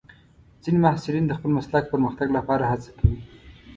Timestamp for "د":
1.27-1.33